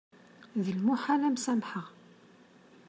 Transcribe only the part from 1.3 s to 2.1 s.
m-samḥeɣ.